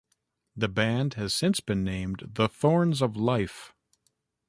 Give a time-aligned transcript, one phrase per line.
[0.57, 3.71] The band has since been named The Thorns of Life.